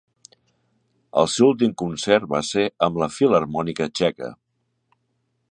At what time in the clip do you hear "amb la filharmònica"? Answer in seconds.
2.89-3.89